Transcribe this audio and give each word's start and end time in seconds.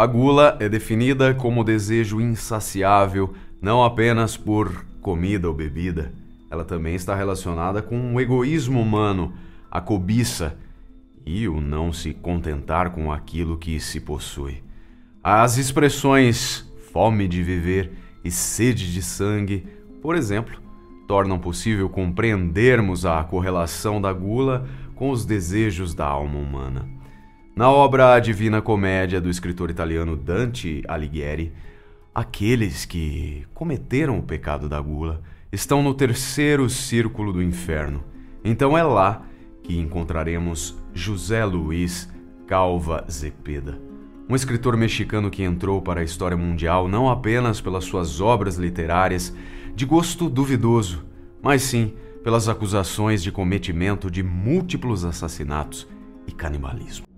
A 0.00 0.06
gula 0.06 0.56
é 0.58 0.66
definida 0.66 1.34
como 1.34 1.62
desejo 1.62 2.22
insaciável 2.22 3.34
não 3.60 3.84
apenas 3.84 4.34
por 4.34 4.86
comida 5.02 5.46
ou 5.46 5.52
bebida, 5.52 6.10
ela 6.50 6.64
também 6.64 6.94
está 6.94 7.14
relacionada 7.14 7.82
com 7.82 8.14
o 8.14 8.18
egoísmo 8.18 8.80
humano, 8.80 9.34
a 9.70 9.78
cobiça 9.78 10.56
e 11.26 11.46
o 11.46 11.60
não 11.60 11.92
se 11.92 12.14
contentar 12.14 12.92
com 12.92 13.12
aquilo 13.12 13.58
que 13.58 13.78
se 13.78 14.00
possui. 14.00 14.62
As 15.22 15.58
expressões 15.58 16.66
fome 16.94 17.28
de 17.28 17.42
viver 17.42 17.92
e 18.24 18.30
sede 18.30 18.90
de 18.90 19.02
sangue, 19.02 19.66
por 20.00 20.16
exemplo, 20.16 20.58
tornam 21.06 21.38
possível 21.38 21.90
compreendermos 21.90 23.04
a 23.04 23.22
correlação 23.22 24.00
da 24.00 24.14
gula 24.14 24.66
com 24.94 25.10
os 25.10 25.26
desejos 25.26 25.94
da 25.94 26.06
alma 26.06 26.38
humana. 26.38 26.99
Na 27.54 27.68
obra 27.70 28.14
A 28.14 28.20
Divina 28.20 28.62
Comédia 28.62 29.20
do 29.20 29.28
escritor 29.28 29.70
italiano 29.70 30.16
Dante 30.16 30.82
Alighieri, 30.86 31.52
aqueles 32.14 32.84
que 32.84 33.44
cometeram 33.52 34.18
o 34.18 34.22
pecado 34.22 34.68
da 34.68 34.80
gula 34.80 35.20
estão 35.52 35.82
no 35.82 35.92
terceiro 35.92 36.70
círculo 36.70 37.32
do 37.32 37.42
inferno. 37.42 38.04
Então 38.44 38.78
é 38.78 38.82
lá 38.82 39.22
que 39.62 39.78
encontraremos 39.78 40.80
José 40.94 41.44
Luiz 41.44 42.08
Calva 42.46 43.04
Zepeda, 43.10 43.80
um 44.28 44.36
escritor 44.36 44.76
mexicano 44.76 45.28
que 45.28 45.42
entrou 45.42 45.82
para 45.82 46.00
a 46.00 46.04
história 46.04 46.36
mundial 46.36 46.88
não 46.88 47.10
apenas 47.10 47.60
pelas 47.60 47.84
suas 47.84 48.20
obras 48.20 48.56
literárias 48.56 49.34
de 49.74 49.84
gosto 49.84 50.30
duvidoso, 50.30 51.04
mas 51.42 51.62
sim 51.62 51.94
pelas 52.22 52.48
acusações 52.48 53.22
de 53.22 53.32
cometimento 53.32 54.10
de 54.10 54.22
múltiplos 54.22 55.04
assassinatos 55.04 55.86
e 56.26 56.32
canibalismo. 56.32 57.09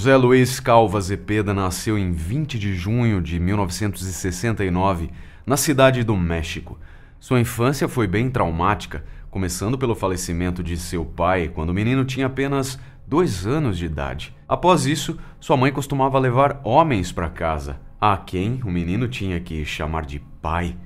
José 0.00 0.16
Luiz 0.16 0.58
Calva 0.60 0.98
Zepeda 0.98 1.52
nasceu 1.52 1.98
em 1.98 2.10
20 2.10 2.58
de 2.58 2.74
junho 2.74 3.20
de 3.20 3.38
1969, 3.38 5.10
na 5.44 5.58
cidade 5.58 6.02
do 6.02 6.16
México. 6.16 6.78
Sua 7.18 7.38
infância 7.38 7.86
foi 7.86 8.06
bem 8.06 8.30
traumática, 8.30 9.04
começando 9.30 9.76
pelo 9.76 9.94
falecimento 9.94 10.62
de 10.62 10.78
seu 10.78 11.04
pai 11.04 11.50
quando 11.54 11.68
o 11.68 11.74
menino 11.74 12.02
tinha 12.02 12.28
apenas 12.28 12.80
dois 13.06 13.46
anos 13.46 13.76
de 13.76 13.84
idade. 13.84 14.34
Após 14.48 14.86
isso, 14.86 15.18
sua 15.38 15.58
mãe 15.58 15.70
costumava 15.70 16.18
levar 16.18 16.62
homens 16.64 17.12
para 17.12 17.28
casa, 17.28 17.78
a 18.00 18.16
quem 18.16 18.62
o 18.64 18.70
menino 18.70 19.06
tinha 19.06 19.38
que 19.38 19.66
chamar 19.66 20.06
de 20.06 20.18
pai. 20.40 20.78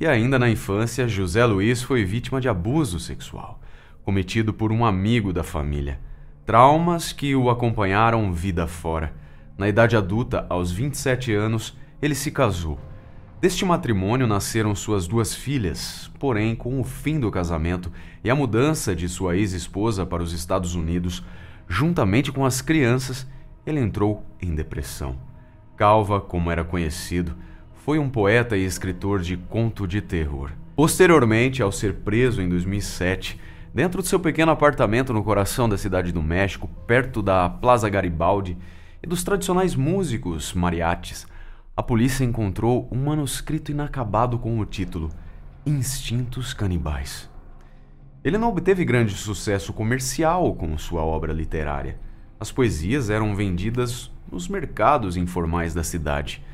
E 0.00 0.06
ainda 0.06 0.38
na 0.38 0.48
infância, 0.48 1.08
José 1.08 1.44
Luiz 1.44 1.82
foi 1.82 2.04
vítima 2.04 2.40
de 2.40 2.48
abuso 2.48 3.00
sexual, 3.00 3.60
cometido 4.04 4.54
por 4.54 4.70
um 4.70 4.84
amigo 4.84 5.32
da 5.32 5.42
família. 5.42 5.98
Traumas 6.44 7.12
que 7.12 7.36
o 7.36 7.48
acompanharam 7.48 8.32
vida 8.32 8.66
fora. 8.66 9.14
Na 9.56 9.68
idade 9.68 9.96
adulta, 9.96 10.44
aos 10.48 10.72
27 10.72 11.32
anos, 11.32 11.78
ele 12.00 12.16
se 12.16 12.32
casou. 12.32 12.80
Deste 13.40 13.64
matrimônio 13.64 14.26
nasceram 14.26 14.74
suas 14.74 15.06
duas 15.06 15.34
filhas, 15.34 16.10
porém, 16.18 16.56
com 16.56 16.80
o 16.80 16.84
fim 16.84 17.20
do 17.20 17.30
casamento 17.30 17.92
e 18.24 18.30
a 18.30 18.34
mudança 18.34 18.94
de 18.94 19.08
sua 19.08 19.36
ex-esposa 19.36 20.04
para 20.04 20.22
os 20.22 20.32
Estados 20.32 20.74
Unidos, 20.74 21.24
juntamente 21.68 22.32
com 22.32 22.44
as 22.44 22.60
crianças, 22.60 23.24
ele 23.64 23.78
entrou 23.78 24.24
em 24.40 24.52
depressão. 24.52 25.16
Calva, 25.76 26.20
como 26.20 26.50
era 26.50 26.64
conhecido, 26.64 27.36
foi 27.84 28.00
um 28.00 28.08
poeta 28.08 28.56
e 28.56 28.64
escritor 28.64 29.20
de 29.20 29.36
conto 29.36 29.86
de 29.86 30.00
terror. 30.00 30.50
Posteriormente, 30.74 31.62
ao 31.62 31.70
ser 31.70 31.94
preso 31.94 32.42
em 32.42 32.48
2007, 32.48 33.38
Dentro 33.74 34.02
do 34.02 34.06
seu 34.06 34.20
pequeno 34.20 34.52
apartamento 34.52 35.14
no 35.14 35.24
coração 35.24 35.66
da 35.66 35.78
cidade 35.78 36.12
do 36.12 36.22
México, 36.22 36.68
perto 36.86 37.22
da 37.22 37.48
Plaza 37.48 37.88
Garibaldi 37.88 38.58
e 39.02 39.06
dos 39.06 39.24
tradicionais 39.24 39.74
músicos 39.74 40.52
mariachis, 40.52 41.26
a 41.74 41.82
polícia 41.82 42.22
encontrou 42.22 42.86
um 42.92 43.04
manuscrito 43.04 43.70
inacabado 43.70 44.38
com 44.38 44.58
o 44.58 44.66
título 44.66 45.08
Instintos 45.64 46.52
Canibais. 46.52 47.30
Ele 48.22 48.36
não 48.36 48.50
obteve 48.50 48.84
grande 48.84 49.14
sucesso 49.14 49.72
comercial 49.72 50.54
com 50.54 50.76
sua 50.76 51.02
obra 51.02 51.32
literária. 51.32 51.98
As 52.38 52.52
poesias 52.52 53.08
eram 53.08 53.34
vendidas 53.34 54.10
nos 54.30 54.48
mercados 54.48 55.16
informais 55.16 55.72
da 55.72 55.82
cidade. 55.82 56.44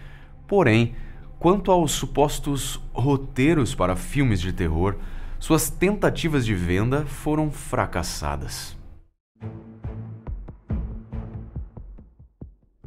Porém, 0.47 0.95
quanto 1.41 1.73
aos 1.73 1.91
supostos 1.91 2.81
roteiros 2.93 3.75
para 3.75 3.97
filmes 3.97 4.41
de 4.41 4.53
terror, 4.53 4.95
suas 5.39 5.71
tentativas 5.71 6.45
de 6.45 6.55
venda 6.55 7.07
foram 7.07 7.51
fracassadas. 7.51 8.77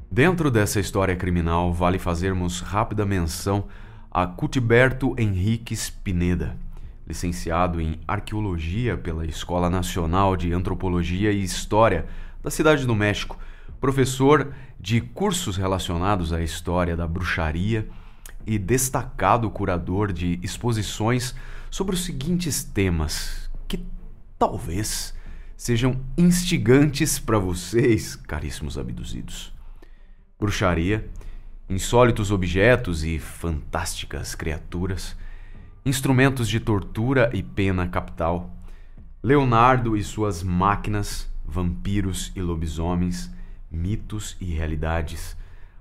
Dentro 0.10 0.52
dessa 0.52 0.80
história 0.80 1.16
criminal, 1.16 1.74
vale 1.74 1.98
fazermos 1.98 2.60
rápida 2.60 3.06
menção 3.06 3.66
a 4.12 4.28
Cutiberto 4.28 5.16
Henrique 5.18 5.74
Spineda, 5.74 6.58
licenciado 7.08 7.80
em 7.80 7.98
Arqueologia 8.06 8.98
pela 8.98 9.26
Escola 9.26 9.70
Nacional 9.70 10.36
de 10.36 10.52
Antropologia 10.52 11.32
e 11.32 11.42
História 11.42 12.06
da 12.44 12.52
Cidade 12.52 12.86
do 12.86 12.94
México, 12.94 13.40
professor 13.80 14.54
de 14.78 15.00
cursos 15.00 15.56
relacionados 15.56 16.34
à 16.34 16.42
história 16.42 16.98
da 16.98 17.08
bruxaria 17.08 17.88
e 18.46 18.60
destacado 18.60 19.50
curador 19.50 20.12
de 20.12 20.38
exposições 20.44 21.34
sobre 21.72 21.96
os 21.96 22.04
seguintes 22.04 22.64
temas 22.66 23.50
que 23.66 23.84
talvez 24.38 25.16
sejam 25.56 26.02
instigantes 26.18 27.18
para 27.18 27.40
vocês, 27.40 28.16
caríssimos 28.16 28.78
abduzidos: 28.78 29.54
bruxaria, 30.38 31.10
insólitos 31.70 32.30
objetos 32.30 33.06
e 33.06 33.18
fantásticas 33.18 34.36
criaturas, 34.36 35.16
instrumentos 35.86 36.50
de 36.50 36.60
tortura 36.60 37.32
e 37.34 37.42
pena 37.42 37.88
capital, 37.88 38.54
Leonardo 39.24 39.96
e 39.96 40.04
suas 40.04 40.44
máquinas, 40.44 41.32
vampiros 41.46 42.34
e 42.36 42.42
lobisomens, 42.42 43.32
mitos 43.72 44.36
e 44.42 44.46
realidades, 44.46 45.38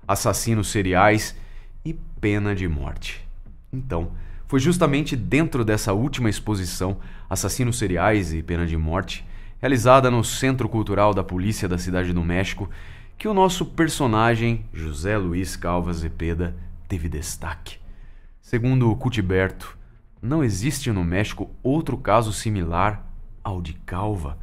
assassinos 0.07 0.69
seriais 0.69 1.35
e 1.83 1.93
pena 1.93 2.55
de 2.55 2.67
morte. 2.67 3.27
Então, 3.73 4.13
foi 4.51 4.59
justamente 4.59 5.15
dentro 5.15 5.63
dessa 5.63 5.93
última 5.93 6.29
exposição, 6.29 6.97
Assassinos 7.29 7.77
Seriais 7.77 8.33
e 8.33 8.43
Pena 8.43 8.65
de 8.65 8.75
Morte, 8.75 9.25
realizada 9.61 10.11
no 10.11 10.25
Centro 10.25 10.67
Cultural 10.67 11.13
da 11.13 11.23
Polícia 11.23 11.69
da 11.69 11.77
Cidade 11.77 12.11
do 12.11 12.21
México, 12.21 12.69
que 13.17 13.29
o 13.29 13.33
nosso 13.33 13.65
personagem, 13.65 14.65
José 14.73 15.17
Luiz 15.17 15.55
Calva 15.55 15.93
Zepeda, 15.93 16.53
teve 16.85 17.07
destaque. 17.07 17.77
Segundo 18.41 18.93
Cutiberto, 18.97 19.77
não 20.21 20.43
existe 20.43 20.91
no 20.91 21.05
México 21.05 21.49
outro 21.63 21.95
caso 21.95 22.33
similar 22.33 23.09
ao 23.41 23.61
de 23.61 23.71
Calva, 23.71 24.37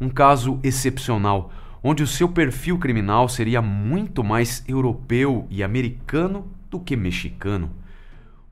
um 0.00 0.08
caso 0.08 0.58
excepcional, 0.64 1.52
onde 1.84 2.02
o 2.02 2.08
seu 2.08 2.28
perfil 2.28 2.80
criminal 2.80 3.28
seria 3.28 3.62
muito 3.62 4.24
mais 4.24 4.64
europeu 4.66 5.46
e 5.48 5.62
americano 5.62 6.50
do 6.68 6.80
que 6.80 6.96
mexicano. 6.96 7.70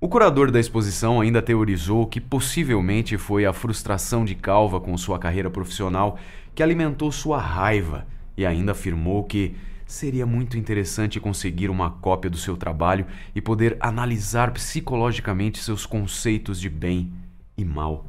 O 0.02 0.08
curador 0.08 0.50
da 0.50 0.58
exposição 0.58 1.20
ainda 1.20 1.42
teorizou 1.42 2.06
que 2.06 2.22
possivelmente 2.22 3.18
foi 3.18 3.44
a 3.44 3.52
frustração 3.52 4.24
de 4.24 4.34
Calva 4.34 4.80
com 4.80 4.96
sua 4.96 5.18
carreira 5.18 5.50
profissional 5.50 6.18
que 6.54 6.62
alimentou 6.62 7.12
sua 7.12 7.38
raiva 7.38 8.06
e 8.34 8.46
ainda 8.46 8.72
afirmou 8.72 9.24
que 9.24 9.54
seria 9.84 10.24
muito 10.24 10.56
interessante 10.56 11.20
conseguir 11.20 11.68
uma 11.68 11.90
cópia 11.90 12.30
do 12.30 12.38
seu 12.38 12.56
trabalho 12.56 13.04
e 13.34 13.42
poder 13.42 13.76
analisar 13.78 14.52
psicologicamente 14.52 15.58
seus 15.58 15.84
conceitos 15.84 16.58
de 16.58 16.70
bem 16.70 17.12
e 17.54 17.62
mal. 17.62 18.06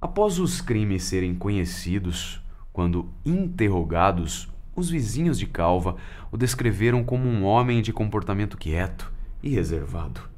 Após 0.00 0.38
os 0.38 0.62
crimes 0.62 1.02
serem 1.02 1.34
conhecidos, 1.34 2.42
quando 2.72 3.06
interrogados, 3.22 4.48
os 4.74 4.88
vizinhos 4.88 5.38
de 5.38 5.46
Calva 5.46 5.94
o 6.32 6.38
descreveram 6.38 7.04
como 7.04 7.28
um 7.28 7.44
homem 7.44 7.82
de 7.82 7.92
comportamento 7.92 8.56
quieto 8.56 9.12
e 9.42 9.50
reservado 9.50 10.37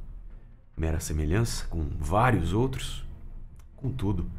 mera 0.76 1.00
semelhança 1.00 1.66
com 1.66 1.86
vários 1.98 2.52
outros. 2.52 3.04
Contudo, 3.76 4.30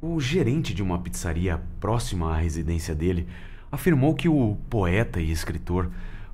o 0.00 0.20
gerente 0.20 0.72
de 0.72 0.82
uma 0.82 0.98
pizzaria 0.98 1.60
próxima 1.78 2.32
à 2.32 2.36
residência 2.36 2.94
dele 2.94 3.28
afirmou 3.70 4.14
que 4.14 4.28
o 4.28 4.56
poeta 4.68 5.20
e 5.20 5.30
escritor 5.30 5.90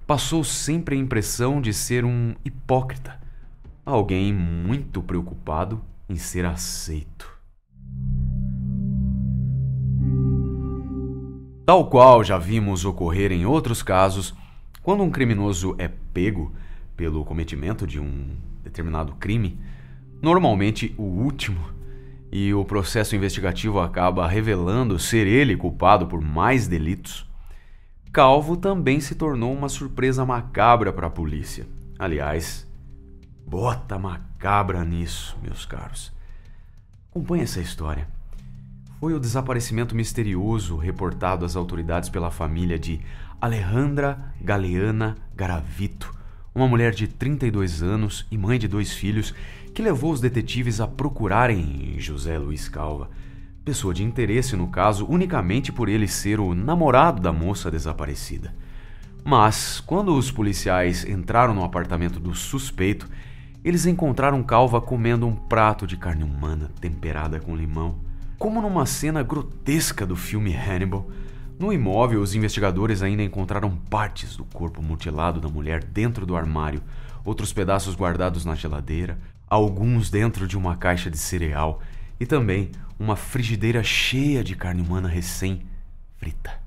passou 0.06 0.44
sempre 0.44 0.94
a 0.94 0.98
impressão 0.98 1.60
de 1.60 1.72
ser 1.72 2.04
um 2.04 2.34
hipócrita, 2.44 3.20
alguém 3.84 4.32
muito 4.32 5.02
preocupado 5.02 5.82
em 6.08 6.16
ser 6.16 6.44
aceito. 6.44 7.28
Tal 11.66 11.90
qual 11.90 12.22
já 12.22 12.38
vimos 12.38 12.84
ocorrer 12.84 13.32
em 13.32 13.44
outros 13.44 13.82
casos, 13.82 14.32
quando 14.84 15.02
um 15.02 15.10
criminoso 15.10 15.74
é 15.78 15.88
pego 15.88 16.52
pelo 16.96 17.24
cometimento 17.24 17.86
de 17.86 18.00
um 18.00 18.36
determinado 18.62 19.14
crime, 19.16 19.58
normalmente 20.22 20.94
o 20.96 21.02
último, 21.02 21.76
e 22.32 22.52
o 22.52 22.64
processo 22.64 23.14
investigativo 23.14 23.78
acaba 23.80 24.26
revelando 24.26 24.98
ser 24.98 25.26
ele 25.26 25.56
culpado 25.56 26.06
por 26.06 26.20
mais 26.20 26.66
delitos, 26.66 27.26
Calvo 28.16 28.56
também 28.56 28.98
se 28.98 29.14
tornou 29.14 29.52
uma 29.52 29.68
surpresa 29.68 30.24
macabra 30.24 30.90
para 30.90 31.06
a 31.06 31.10
polícia. 31.10 31.66
Aliás, 31.98 32.66
bota 33.46 33.98
macabra 33.98 34.82
nisso, 34.86 35.36
meus 35.42 35.66
caros. 35.66 36.10
Acompanhe 37.10 37.42
essa 37.42 37.60
história. 37.60 38.08
Foi 38.98 39.12
o 39.12 39.20
desaparecimento 39.20 39.94
misterioso 39.94 40.78
reportado 40.78 41.44
às 41.44 41.56
autoridades 41.56 42.08
pela 42.08 42.30
família 42.30 42.78
de 42.78 43.02
Alejandra 43.38 44.32
Galeana 44.40 45.18
Garavito, 45.34 46.15
uma 46.56 46.66
mulher 46.66 46.94
de 46.94 47.06
32 47.06 47.82
anos 47.82 48.26
e 48.30 48.38
mãe 48.38 48.58
de 48.58 48.66
dois 48.66 48.90
filhos, 48.90 49.34
que 49.74 49.82
levou 49.82 50.10
os 50.10 50.22
detetives 50.22 50.80
a 50.80 50.88
procurarem 50.88 51.96
José 51.98 52.38
Luiz 52.38 52.66
Calva, 52.66 53.10
pessoa 53.62 53.92
de 53.92 54.02
interesse 54.02 54.56
no 54.56 54.68
caso 54.68 55.04
unicamente 55.06 55.70
por 55.70 55.86
ele 55.86 56.08
ser 56.08 56.40
o 56.40 56.54
namorado 56.54 57.20
da 57.20 57.30
moça 57.30 57.70
desaparecida. 57.70 58.54
Mas, 59.22 59.80
quando 59.80 60.16
os 60.16 60.30
policiais 60.30 61.04
entraram 61.04 61.52
no 61.52 61.62
apartamento 61.62 62.18
do 62.18 62.34
suspeito, 62.34 63.06
eles 63.62 63.84
encontraram 63.84 64.42
Calva 64.42 64.80
comendo 64.80 65.26
um 65.26 65.36
prato 65.36 65.86
de 65.86 65.98
carne 65.98 66.24
humana 66.24 66.70
temperada 66.80 67.38
com 67.38 67.54
limão. 67.54 67.96
Como 68.38 68.62
numa 68.62 68.86
cena 68.86 69.22
grotesca 69.22 70.06
do 70.06 70.16
filme 70.16 70.56
Hannibal, 70.56 71.06
no 71.58 71.72
imóvel, 71.72 72.20
os 72.20 72.34
investigadores 72.34 73.02
ainda 73.02 73.22
encontraram 73.22 73.74
partes 73.74 74.36
do 74.36 74.44
corpo 74.44 74.82
mutilado 74.82 75.40
da 75.40 75.48
mulher 75.48 75.82
dentro 75.82 76.26
do 76.26 76.36
armário, 76.36 76.82
outros 77.24 77.50
pedaços 77.52 77.96
guardados 77.96 78.44
na 78.44 78.54
geladeira, 78.54 79.18
alguns 79.48 80.10
dentro 80.10 80.46
de 80.46 80.56
uma 80.56 80.76
caixa 80.76 81.10
de 81.10 81.16
cereal 81.16 81.80
e 82.20 82.26
também 82.26 82.72
uma 82.98 83.16
frigideira 83.16 83.82
cheia 83.82 84.44
de 84.44 84.54
carne 84.54 84.82
humana 84.82 85.08
recém-frita. 85.08 86.60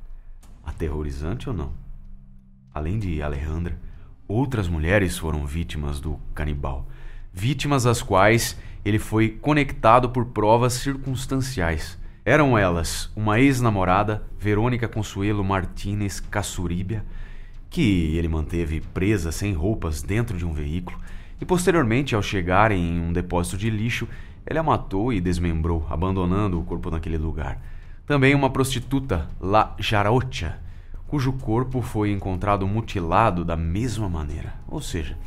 Aterrorizante 0.65 1.49
ou 1.49 1.55
não? 1.55 1.71
Além 2.73 2.97
de 2.97 3.21
Alejandra, 3.21 3.77
outras 4.27 4.67
mulheres 4.67 5.17
foram 5.17 5.45
vítimas 5.45 5.99
do 5.99 6.19
canibal, 6.33 6.87
vítimas 7.31 7.85
às 7.85 8.01
quais 8.01 8.57
ele 8.83 8.97
foi 8.97 9.29
conectado 9.29 10.09
por 10.09 10.25
provas 10.25 10.73
circunstanciais. 10.73 11.98
Eram 12.25 12.57
elas 12.57 13.09
uma 13.15 13.39
ex-namorada, 13.39 14.21
Verônica 14.37 14.87
Consuelo 14.89 15.43
Martínez 15.43 16.19
Cassuribia, 16.19 17.03
que 17.69 18.17
ele 18.17 18.27
manteve 18.27 18.81
presa 18.81 19.31
sem 19.31 19.53
roupas 19.53 20.01
dentro 20.01 20.37
de 20.37 20.45
um 20.45 20.51
veículo, 20.51 20.99
e 21.39 21.45
posteriormente, 21.45 22.13
ao 22.13 22.21
chegarem 22.21 22.97
em 22.97 22.99
um 22.99 23.13
depósito 23.13 23.57
de 23.57 23.69
lixo, 23.69 24.05
ele 24.45 24.59
a 24.59 24.63
matou 24.63 25.13
e 25.13 25.21
desmembrou, 25.21 25.87
abandonando 25.89 26.59
o 26.59 26.63
corpo 26.63 26.91
naquele 26.91 27.17
lugar. 27.17 27.61
Também 28.05 28.35
uma 28.35 28.49
prostituta, 28.49 29.29
La 29.39 29.73
Jarocha, 29.79 30.59
cujo 31.07 31.31
corpo 31.33 31.81
foi 31.81 32.11
encontrado 32.11 32.67
mutilado 32.67 33.45
da 33.45 33.55
mesma 33.55 34.09
maneira. 34.09 34.55
Ou 34.67 34.81
seja, 34.81 35.17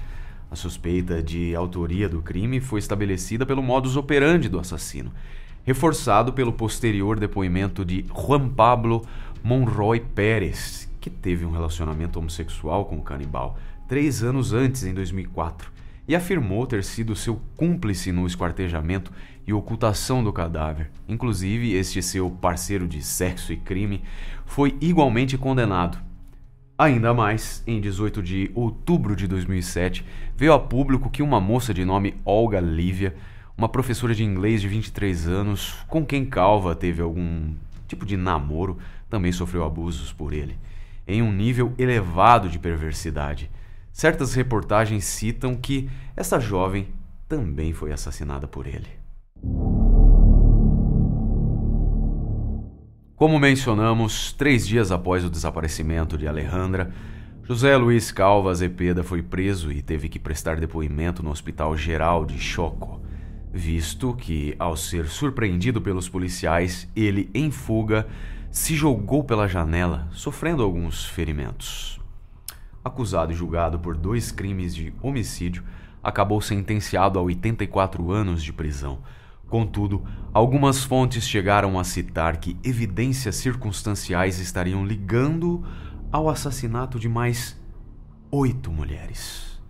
a 0.51 0.57
suspeita 0.57 1.23
de 1.23 1.55
autoria 1.55 2.07
do 2.09 2.21
crime 2.21 2.61
foi 2.61 2.81
estabelecida 2.81 3.47
pelo 3.47 3.63
modus 3.63 3.97
operandi 3.97 4.49
do 4.51 4.61
assassino 4.61 5.11
reforçado 5.65 6.33
pelo 6.33 6.53
posterior 6.53 7.19
depoimento 7.19 7.85
de 7.85 8.05
Juan 8.15 8.49
Pablo 8.49 9.05
Monroy 9.43 10.01
Pérez, 10.01 10.91
que 11.01 11.11
teve 11.11 11.45
um 11.45 11.51
relacionamento 11.51 12.19
homossexual 12.19 12.85
com 12.85 12.97
o 12.97 13.03
canibal 13.03 13.57
três 13.89 14.23
anos 14.23 14.53
antes, 14.53 14.85
em 14.85 14.95
2004, 14.95 15.71
e 16.09 16.17
afirmou 16.17 16.67
ter 16.67 16.83
sido 16.83 17.15
seu 17.15 17.41
cúmplice 17.57 18.11
no 18.11 18.27
esquartejamento 18.27 19.13
e 19.47 19.53
ocultação 19.53 20.25
do 20.25 20.33
cadáver. 20.33 20.91
Inclusive, 21.07 21.75
este 21.75 22.03
seu 22.03 22.31
parceiro 22.31 22.89
de 22.89 23.03
sexo 23.03 23.53
e 23.53 23.57
crime 23.57 24.03
foi 24.47 24.77
igualmente 24.81 25.37
condenado. 25.37 25.99
Ainda 26.79 27.13
mais, 27.13 27.63
em 27.67 27.81
18 27.81 28.23
de 28.23 28.51
outubro 28.55 29.15
de 29.15 29.27
2007, 29.27 30.05
veio 30.37 30.53
a 30.53 30.59
público 30.59 31.11
que 31.11 31.23
uma 31.23 31.41
moça 31.41 31.75
de 31.75 31.85
nome 31.85 32.15
Olga 32.25 32.61
Lívia 32.61 33.15
uma 33.63 33.69
professora 33.69 34.13
de 34.13 34.25
inglês 34.25 34.61
de 34.61 34.67
23 34.67 35.29
anos, 35.29 35.77
com 35.87 36.05
quem 36.05 36.25
Calva 36.25 36.75
teve 36.75 37.01
algum 37.01 37.55
tipo 37.87 38.05
de 38.05 38.17
namoro, 38.17 38.77
também 39.09 39.31
sofreu 39.31 39.63
abusos 39.63 40.13
por 40.13 40.33
ele, 40.33 40.59
em 41.07 41.23
um 41.23 41.31
nível 41.31 41.73
elevado 41.79 42.49
de 42.49 42.59
perversidade. 42.59 43.49
Certas 43.93 44.35
reportagens 44.35 45.05
citam 45.05 45.55
que 45.55 45.89
essa 46.17 46.41
jovem 46.41 46.89
também 47.29 47.73
foi 47.73 47.93
assassinada 47.93 48.49
por 48.49 48.67
ele. 48.67 48.89
Como 53.15 53.39
mencionamos, 53.39 54.33
três 54.33 54.67
dias 54.67 54.91
após 54.91 55.25
o 55.25 55.31
desaparecimento 55.31 56.19
de 56.19 56.27
Alejandra, 56.27 56.93
José 57.45 57.77
Luiz 57.77 58.11
Calva 58.11 58.53
Zepeda 58.53 59.05
foi 59.05 59.23
preso 59.23 59.71
e 59.71 59.81
teve 59.81 60.09
que 60.09 60.19
prestar 60.19 60.59
depoimento 60.59 61.23
no 61.23 61.31
Hospital 61.31 61.77
Geral 61.77 62.27
de 62.27 62.41
Choco 62.41 63.01
visto 63.53 64.15
que, 64.15 64.57
ao 64.59 64.77
ser 64.77 65.07
surpreendido 65.07 65.81
pelos 65.81 66.09
policiais, 66.09 66.89
ele, 66.97 67.31
em 67.35 67.51
fuga, 67.51 68.09
se 68.51 68.75
jogou 68.75 69.23
pela 69.23 69.47
janela, 69.47 70.09
sofrendo 70.13 70.63
alguns 70.63 71.05
ferimentos. 71.05 72.01
Acusado 72.83 73.33
e 73.33 73.35
julgado 73.35 73.79
por 73.79 73.97
dois 73.97 74.33
crimes 74.33 74.75
de 74.75 74.93
homicídio, 75.03 75.63
acabou 76.03 76.41
sentenciado 76.41 77.19
a 77.19 77.23
84 77.23 78.11
anos 78.11 78.43
de 78.43 78.53
prisão. 78.53 79.01
Contudo, 79.49 80.03
algumas 80.33 80.83
fontes 80.83 81.29
chegaram 81.29 81.79
a 81.79 81.85
citar 81.85 82.39
que 82.39 82.57
evidências 82.65 83.37
circunstanciais 83.37 84.39
estariam 84.39 84.85
ligando 84.85 85.63
ao 86.11 86.29
assassinato 86.29 86.99
de 86.99 87.09
mais 87.09 87.61
oito 88.31 88.73
mulheres. 88.73 89.61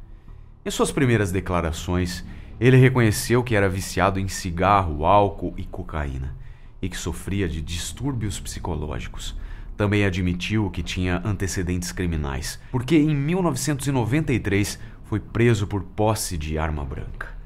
Em 0.64 0.70
suas 0.70 0.92
primeiras 0.92 1.32
declarações, 1.32 2.24
ele 2.62 2.76
reconheceu 2.76 3.42
que 3.42 3.56
era 3.56 3.68
viciado 3.68 4.20
em 4.20 4.28
cigarro, 4.28 5.04
álcool 5.04 5.52
e 5.56 5.64
cocaína 5.64 6.32
e 6.80 6.88
que 6.88 6.96
sofria 6.96 7.48
de 7.48 7.60
distúrbios 7.60 8.38
psicológicos. 8.38 9.36
Também 9.76 10.04
admitiu 10.04 10.70
que 10.70 10.80
tinha 10.80 11.20
antecedentes 11.24 11.90
criminais, 11.90 12.60
porque 12.70 12.96
em 12.96 13.16
1993 13.16 14.78
foi 15.02 15.18
preso 15.18 15.66
por 15.66 15.82
posse 15.82 16.38
de 16.38 16.56
arma 16.56 16.84
branca. 16.84 17.36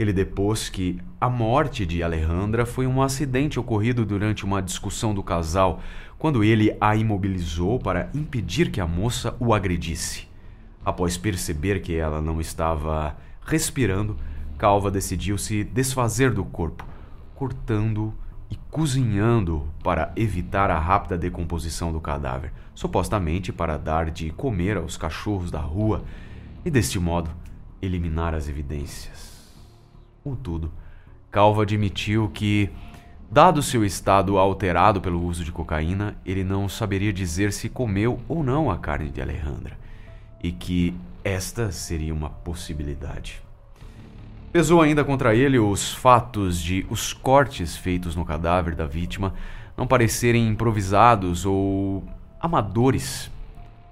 Ele 0.00 0.12
depôs 0.12 0.68
que 0.68 1.00
a 1.20 1.30
morte 1.30 1.86
de 1.86 2.02
Alejandra 2.02 2.66
foi 2.66 2.88
um 2.88 3.00
acidente 3.00 3.60
ocorrido 3.60 4.04
durante 4.04 4.44
uma 4.44 4.60
discussão 4.60 5.14
do 5.14 5.22
casal, 5.22 5.80
quando 6.18 6.42
ele 6.42 6.76
a 6.80 6.96
imobilizou 6.96 7.78
para 7.78 8.10
impedir 8.12 8.72
que 8.72 8.80
a 8.80 8.86
moça 8.86 9.36
o 9.38 9.54
agredisse. 9.54 10.26
Após 10.84 11.16
perceber 11.16 11.80
que 11.82 11.94
ela 11.94 12.20
não 12.20 12.40
estava 12.40 13.16
respirando, 13.46 14.16
Calva 14.58 14.90
decidiu 14.90 15.36
se 15.36 15.62
desfazer 15.62 16.32
do 16.32 16.44
corpo, 16.44 16.84
cortando 17.34 18.14
e 18.50 18.56
cozinhando 18.70 19.68
para 19.82 20.12
evitar 20.16 20.70
a 20.70 20.78
rápida 20.78 21.18
decomposição 21.18 21.92
do 21.92 22.00
cadáver, 22.00 22.52
supostamente 22.74 23.52
para 23.52 23.76
dar 23.76 24.10
de 24.10 24.30
comer 24.30 24.76
aos 24.76 24.96
cachorros 24.96 25.50
da 25.50 25.60
rua 25.60 26.04
e, 26.64 26.70
deste 26.70 26.98
modo, 26.98 27.30
eliminar 27.82 28.34
as 28.34 28.48
evidências. 28.48 29.54
Contudo, 30.24 30.72
Calva 31.30 31.62
admitiu 31.62 32.30
que, 32.32 32.70
dado 33.30 33.62
seu 33.62 33.84
estado 33.84 34.38
alterado 34.38 35.00
pelo 35.02 35.22
uso 35.22 35.44
de 35.44 35.52
cocaína, 35.52 36.16
ele 36.24 36.42
não 36.42 36.68
saberia 36.68 37.12
dizer 37.12 37.52
se 37.52 37.68
comeu 37.68 38.20
ou 38.26 38.42
não 38.42 38.70
a 38.70 38.78
carne 38.78 39.10
de 39.10 39.20
Alejandra, 39.20 39.76
e 40.42 40.50
que 40.50 40.94
esta 41.22 41.70
seria 41.70 42.14
uma 42.14 42.30
possibilidade. 42.30 43.45
Pesou 44.52 44.80
ainda 44.80 45.04
contra 45.04 45.34
ele 45.34 45.58
os 45.58 45.92
fatos 45.92 46.60
de 46.60 46.86
os 46.88 47.12
cortes 47.12 47.76
feitos 47.76 48.16
no 48.16 48.24
cadáver 48.24 48.74
da 48.74 48.86
vítima 48.86 49.34
não 49.76 49.86
parecerem 49.86 50.48
improvisados 50.48 51.44
ou 51.44 52.04
amadores. 52.40 53.30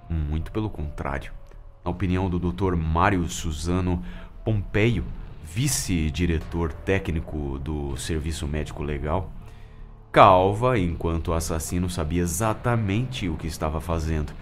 Muito 0.09 0.51
pelo 0.51 0.69
contrário. 0.69 1.31
Na 1.83 1.91
opinião 1.91 2.29
do 2.29 2.39
Dr. 2.39 2.75
Mário 2.75 3.27
Suzano 3.27 4.03
Pompeio, 4.43 5.03
vice-diretor 5.43 6.73
técnico 6.73 7.59
do 7.59 7.95
Serviço 7.97 8.47
Médico 8.47 8.81
Legal, 8.81 9.31
Calva, 10.11 10.79
enquanto 10.79 11.33
assassino, 11.33 11.89
sabia 11.89 12.21
exatamente 12.21 13.27
o 13.29 13.35
que 13.35 13.47
estava 13.47 13.79
fazendo 13.81 14.33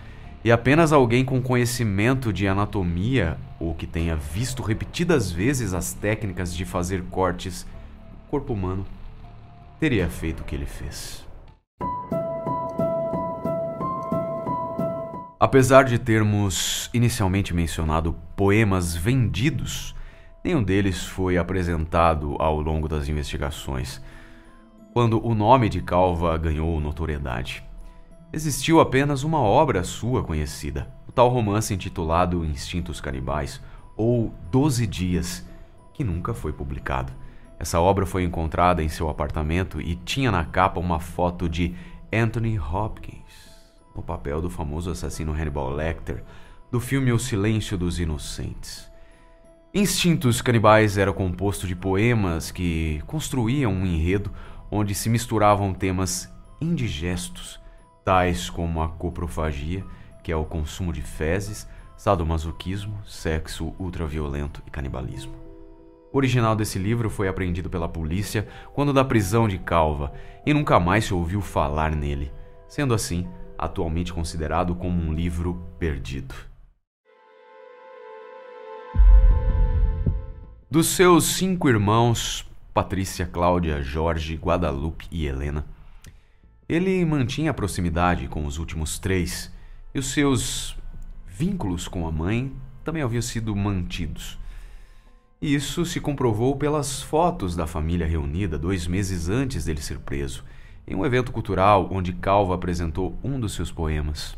e 0.44 0.52
apenas 0.52 0.92
alguém 0.92 1.24
com 1.24 1.42
conhecimento 1.42 2.34
de 2.34 2.48
anatomia 2.48 3.38
ou 3.64 3.74
que 3.74 3.88
tenha 3.88 4.16
visto 4.16 4.62
repetidas 4.62 5.32
vezes 5.32 5.74
as 5.74 5.94
técnicas 5.94 6.54
de 6.56 6.66
fazer 6.66 7.04
cortes 7.04 7.66
no 8.12 8.30
corpo 8.30 8.54
humano 8.54 8.86
teria 9.80 10.10
feito 10.10 10.42
o 10.42 10.44
que 10.44 10.56
ele 10.56 10.66
fez. 10.66 11.26
Apesar 15.40 15.84
de 15.84 16.00
termos 16.00 16.90
inicialmente 16.94 17.54
mencionado 17.54 18.16
poemas 18.36 18.96
vendidos, 18.96 19.94
nenhum 20.44 20.64
deles 20.64 21.04
foi 21.04 21.38
apresentado 21.38 22.36
ao 22.40 22.62
longo 22.62 22.88
das 22.88 23.10
investigações, 23.10 24.02
quando 24.94 25.26
o 25.26 25.36
nome 25.36 25.68
de 25.68 25.82
Calva 25.82 26.38
ganhou 26.38 26.80
notoriedade. 26.80 27.64
Existiu 28.36 28.80
apenas 28.80 29.24
uma 29.24 29.38
obra 29.38 29.84
sua 29.84 30.24
conhecida, 30.24 30.92
o 31.08 31.12
tal 31.12 31.30
romance 31.30 31.72
intitulado 31.72 32.44
Instintos 32.44 33.00
Canibais, 33.00 33.62
ou 33.96 34.34
Doze 34.50 34.88
Dias, 34.88 35.48
que 35.94 36.04
nunca 36.04 36.34
foi 36.34 36.52
publicado. 36.52 37.14
Essa 37.60 37.80
obra 37.80 38.08
foi 38.08 38.24
encontrada 38.24 38.82
em 38.82 38.90
seu 38.90 39.08
apartamento 39.08 39.80
e 39.80 39.96
tinha 39.96 40.32
na 40.32 40.44
capa 40.44 40.80
uma 40.80 41.00
foto 41.00 41.48
de 41.48 41.76
Anthony 42.12 42.58
Hopkins, 42.58 43.54
no 43.96 44.02
papel 44.02 44.42
do 44.42 44.50
famoso 44.50 44.90
assassino 44.90 45.32
Hannibal 45.32 45.70
Lecter, 45.70 46.24
do 46.72 46.80
filme 46.80 47.12
O 47.12 47.20
Silêncio 47.20 47.78
dos 47.78 48.00
Inocentes. 48.00 48.90
Instintos 49.72 50.42
Canibais 50.42 50.98
era 50.98 51.14
composto 51.14 51.68
de 51.68 51.76
poemas 51.76 52.50
que 52.50 53.00
construíam 53.06 53.72
um 53.72 53.86
enredo 53.86 54.32
onde 54.72 54.96
se 54.96 55.08
misturavam 55.08 55.72
temas 55.72 56.34
indigestos, 56.60 57.62
tais 58.04 58.50
como 58.50 58.82
a 58.82 58.90
coprofagia, 58.90 59.84
que 60.24 60.32
é 60.32 60.36
o 60.36 60.46
consumo 60.46 60.92
de 60.92 61.02
fezes, 61.02 61.68
sadomasoquismo, 61.98 63.00
sexo 63.06 63.74
ultraviolento 63.80 64.62
e 64.68 64.70
canibalismo. 64.70 65.34
O 66.12 66.18
original 66.18 66.56
desse 66.56 66.78
livro 66.78 67.10
foi 67.10 67.28
apreendido 67.28 67.70
pela 67.70 67.90
polícia 67.90 68.48
quando 68.74 68.94
da 68.94 69.04
prisão 69.04 69.48
de 69.48 69.58
Calva 69.58 70.14
e 70.46 70.54
nunca 70.54 70.80
mais 70.80 71.06
se 71.06 71.14
ouviu 71.14 71.42
falar 71.42 71.96
nele, 71.96 72.32
sendo 72.68 72.94
assim 72.94 73.28
atualmente 73.58 74.14
considerado 74.14 74.76
como 74.76 75.02
um 75.02 75.14
livro 75.14 75.64
perdido. 75.80 76.36
Dos 80.70 80.88
seus 80.88 81.26
cinco 81.26 81.70
irmãos, 81.70 82.50
Patrícia, 82.74 83.26
Cláudia, 83.26 83.82
Jorge, 83.82 84.36
Guadalupe 84.36 85.08
e 85.12 85.28
Helena, 85.28 85.66
ele 86.68 87.04
mantinha 87.06 87.54
proximidade 87.54 88.28
com 88.28 88.46
os 88.46 88.58
últimos 88.58 88.98
três 88.98 89.52
e 89.94 90.00
os 90.00 90.08
seus 90.08 90.78
vínculos 91.28 91.88
com 91.88 92.08
a 92.08 92.12
mãe 92.12 92.54
também 92.84 93.02
haviam 93.02 93.22
sido 93.22 93.56
mantidos. 93.56 94.40
Isso 95.42 95.86
se 95.86 96.00
comprovou 96.00 96.56
pelas 96.56 97.02
fotos 97.02 97.56
da 97.56 97.68
família 97.68 98.08
reunida 98.08 98.58
dois 98.58 98.88
meses 98.88 99.28
antes 99.28 99.66
dele 99.66 99.82
ser 99.82 100.00
preso, 100.00 100.44
em 100.88 100.96
um 100.96 101.06
evento 101.06 101.32
cultural 101.32 101.90
onde 101.92 102.14
Calva 102.14 102.56
apresentou 102.56 103.18
um 103.24 103.40
dos 103.40 103.54
seus 103.54 103.72
poemas. 103.72 104.38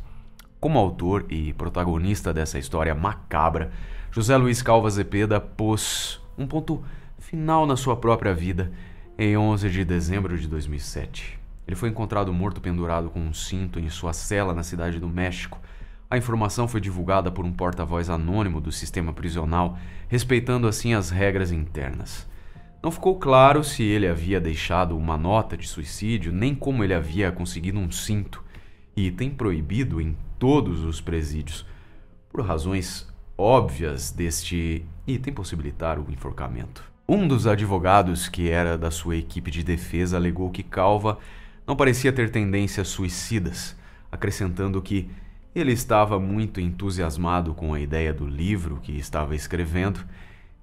Como 0.59 0.79
autor 0.79 1.25
e 1.29 1.53
protagonista 1.53 2.33
dessa 2.33 2.57
história 2.57 2.95
macabra, 2.95 3.71
José 4.09 4.35
Luiz 4.35 4.63
Calva 4.63 4.89
Zepeda 4.89 5.39
pôs 5.39 6.19
um 6.35 6.47
ponto 6.47 6.83
final 7.19 7.67
na 7.67 7.75
sua 7.75 7.95
própria 7.95 8.33
vida 8.33 8.71
em 9.17 9.37
11 9.37 9.69
de 9.69 9.85
dezembro 9.85 10.37
de 10.37 10.47
2007. 10.47 11.44
Ele 11.67 11.75
foi 11.75 11.89
encontrado 11.89 12.33
morto 12.33 12.61
pendurado 12.61 13.09
com 13.09 13.19
um 13.19 13.33
cinto 13.33 13.79
em 13.79 13.89
sua 13.89 14.13
cela 14.13 14.53
na 14.53 14.63
cidade 14.63 14.99
do 14.99 15.07
México, 15.07 15.59
a 16.09 16.17
informação 16.17 16.67
foi 16.67 16.79
divulgada 16.79 17.31
por 17.31 17.45
um 17.45 17.51
porta-voz 17.51 18.09
anônimo 18.09 18.61
do 18.61 18.71
sistema 18.71 19.11
prisional, 19.11 19.77
respeitando 20.07 20.67
assim 20.67 20.93
as 20.93 21.09
regras 21.09 21.51
internas. 21.51 22.27
Não 22.81 22.91
ficou 22.91 23.17
claro 23.17 23.63
se 23.63 23.81
ele 23.83 24.07
havia 24.07 24.39
deixado 24.39 24.95
uma 24.95 25.17
nota 25.17 25.57
de 25.57 25.67
suicídio, 25.67 26.31
nem 26.31 26.53
como 26.53 26.83
ele 26.83 26.93
havia 26.93 27.31
conseguido 27.31 27.79
um 27.79 27.91
cinto, 27.91 28.43
item 28.95 29.31
proibido 29.31 29.99
em 29.99 30.15
todos 30.37 30.83
os 30.83 31.01
presídios, 31.01 31.65
por 32.29 32.45
razões 32.45 33.11
óbvias 33.35 34.11
deste 34.11 34.85
item 35.07 35.33
possibilitar 35.33 35.99
o 35.99 36.11
enforcamento. 36.11 36.83
Um 37.09 37.27
dos 37.27 37.47
advogados, 37.47 38.29
que 38.29 38.49
era 38.49 38.77
da 38.77 38.91
sua 38.91 39.15
equipe 39.15 39.49
de 39.49 39.63
defesa, 39.63 40.17
alegou 40.17 40.51
que 40.51 40.63
Calva 40.63 41.17
não 41.67 41.75
parecia 41.75 42.13
ter 42.13 42.29
tendências 42.29 42.87
suicidas, 42.87 43.75
acrescentando 44.11 44.81
que 44.81 45.09
ele 45.55 45.71
estava 45.71 46.19
muito 46.19 46.59
entusiasmado 46.59 47.53
com 47.53 47.73
a 47.73 47.79
ideia 47.79 48.13
do 48.13 48.27
livro 48.27 48.79
que 48.83 48.91
estava 48.91 49.35
escrevendo, 49.35 50.01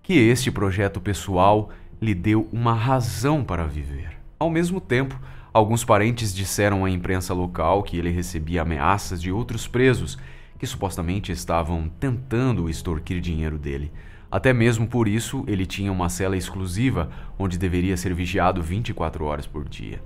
que 0.02 0.12
este 0.14 0.50
projeto 0.50 1.00
pessoal 1.00 1.71
lhe 2.00 2.14
deu 2.14 2.49
uma 2.52 2.75
razão 2.75 3.42
para 3.42 3.66
viver. 3.66 4.12
Ao 4.38 4.50
mesmo 4.50 4.80
tempo, 4.80 5.18
alguns 5.52 5.85
parentes 5.85 6.35
disseram 6.35 6.85
à 6.85 6.90
imprensa 6.90 7.32
local 7.32 7.82
que 7.82 7.97
ele 7.97 8.11
recebia 8.11 8.62
ameaças 8.62 9.21
de 9.21 9.32
outros 9.32 9.66
presos 9.66 10.18
que 10.59 10.66
supostamente 10.66 11.32
estavam 11.32 11.88
tentando 11.99 12.68
extorquir 12.68 13.21
dinheiro 13.21 13.59
dele. 13.59 13.90
Até 14.30 14.52
mesmo 14.52 14.87
por 14.87 15.09
isso, 15.09 15.44
ele 15.49 15.66
tinha 15.66 15.90
uma 15.90 16.09
cela 16.09 16.37
exclusiva 16.37 17.11
onde 17.38 17.59
deveria 17.59 17.97
ser 17.97 18.14
vigiado 18.14 18.62
24 18.62 19.25
horas 19.25 19.47
por 19.47 19.68
dia. 19.68 20.00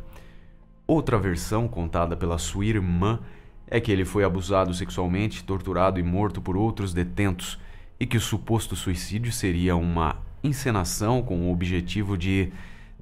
Outra 0.87 1.19
versão 1.19 1.67
contada 1.67 2.17
pela 2.17 2.39
sua 2.39 2.65
irmã 2.65 3.19
é 3.67 3.81
que 3.81 3.91
ele 3.91 4.05
foi 4.05 4.23
abusado 4.23 4.73
sexualmente, 4.73 5.43
torturado 5.43 5.99
e 5.99 6.03
morto 6.03 6.41
por 6.41 6.57
outros 6.57 6.95
detentos, 6.95 7.59
e 7.99 8.07
que 8.07 8.17
o 8.17 8.21
suposto 8.21 8.77
suicídio 8.77 9.33
seria 9.33 9.75
uma 9.75 10.19
encenação 10.45 11.23
com 11.23 11.41
o 11.41 11.53
objetivo 11.53 12.17
de 12.17 12.53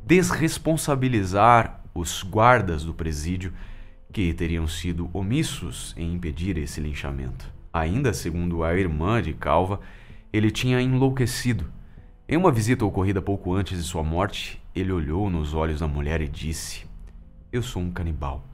desresponsabilizar 0.06 1.82
os 1.94 2.22
guardas 2.22 2.84
do 2.84 2.94
presídio 2.94 3.52
que 4.12 4.32
teriam 4.32 4.66
sido 4.66 5.10
omissos 5.12 5.94
em 5.96 6.14
impedir 6.14 6.56
esse 6.56 6.80
linchamento. 6.80 7.52
Ainda 7.72 8.14
segundo 8.14 8.64
a 8.64 8.74
irmã 8.74 9.20
de 9.20 9.32
Calva, 9.34 9.80
ele 10.32 10.50
tinha 10.50 10.80
enlouquecido. 10.80 11.66
Em 12.26 12.36
uma 12.36 12.50
visita 12.50 12.84
ocorrida 12.84 13.20
pouco 13.20 13.52
antes 13.52 13.76
de 13.76 13.84
sua 13.84 14.02
morte, 14.02 14.62
ele 14.74 14.92
olhou 14.92 15.28
nos 15.28 15.52
olhos 15.52 15.80
da 15.80 15.88
mulher 15.88 16.20
e 16.20 16.28
disse: 16.28 16.86
Eu 17.54 17.62
sou 17.62 17.80
um 17.80 17.92
canibal. 17.92 18.44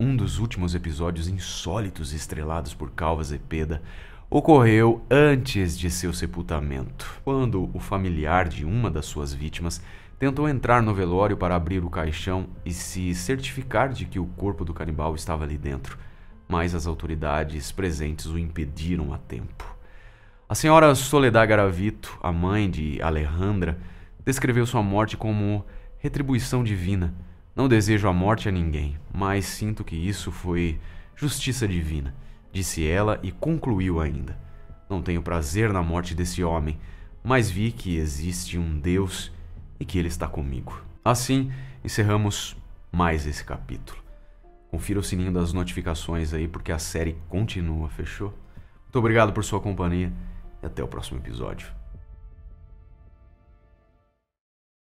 Um 0.00 0.16
dos 0.16 0.40
últimos 0.40 0.74
episódios 0.74 1.28
insólitos 1.28 2.12
estrelados 2.12 2.74
por 2.74 2.90
Calva 2.90 3.22
Zepeda 3.22 3.80
ocorreu 4.28 5.00
antes 5.08 5.78
de 5.78 5.88
seu 5.88 6.12
sepultamento, 6.12 7.20
quando 7.22 7.70
o 7.72 7.78
familiar 7.78 8.48
de 8.48 8.64
uma 8.64 8.90
das 8.90 9.06
suas 9.06 9.32
vítimas 9.32 9.80
tentou 10.18 10.48
entrar 10.48 10.82
no 10.82 10.92
velório 10.92 11.36
para 11.36 11.54
abrir 11.54 11.84
o 11.84 11.88
caixão 11.88 12.48
e 12.64 12.72
se 12.72 13.14
certificar 13.14 13.90
de 13.90 14.06
que 14.06 14.18
o 14.18 14.26
corpo 14.26 14.64
do 14.64 14.74
canibal 14.74 15.14
estava 15.14 15.44
ali 15.44 15.56
dentro, 15.56 15.96
mas 16.48 16.74
as 16.74 16.84
autoridades 16.84 17.70
presentes 17.70 18.26
o 18.26 18.36
impediram 18.36 19.14
a 19.14 19.18
tempo. 19.18 19.72
A 20.48 20.54
senhora 20.56 20.92
Soledad 20.96 21.48
Garavito, 21.48 22.18
a 22.20 22.32
mãe 22.32 22.68
de 22.68 23.00
Alejandra, 23.00 23.78
descreveu 24.24 24.66
sua 24.66 24.82
morte 24.82 25.16
como 25.16 25.64
retribuição 26.00 26.64
divina 26.64 27.14
não 27.56 27.68
desejo 27.68 28.06
a 28.06 28.12
morte 28.12 28.50
a 28.50 28.52
ninguém, 28.52 28.98
mas 29.10 29.46
sinto 29.46 29.82
que 29.82 29.96
isso 29.96 30.30
foi 30.30 30.78
justiça 31.16 31.66
divina, 31.66 32.14
disse 32.52 32.86
ela 32.86 33.18
e 33.22 33.32
concluiu 33.32 33.98
ainda. 33.98 34.38
Não 34.90 35.00
tenho 35.00 35.22
prazer 35.22 35.72
na 35.72 35.82
morte 35.82 36.14
desse 36.14 36.44
homem, 36.44 36.78
mas 37.24 37.50
vi 37.50 37.72
que 37.72 37.96
existe 37.96 38.58
um 38.58 38.78
Deus 38.78 39.32
e 39.80 39.86
que 39.86 39.98
ele 39.98 40.08
está 40.08 40.28
comigo. 40.28 40.80
Assim, 41.02 41.50
encerramos 41.82 42.56
mais 42.92 43.26
esse 43.26 43.42
capítulo. 43.42 43.98
Confira 44.70 45.00
o 45.00 45.02
sininho 45.02 45.32
das 45.32 45.54
notificações 45.54 46.34
aí, 46.34 46.46
porque 46.46 46.70
a 46.70 46.78
série 46.78 47.16
continua, 47.28 47.88
fechou? 47.88 48.34
Muito 48.84 48.98
obrigado 48.98 49.32
por 49.32 49.42
sua 49.42 49.60
companhia 49.60 50.12
e 50.62 50.66
até 50.66 50.82
o 50.82 50.88
próximo 50.88 51.18
episódio. 51.18 51.75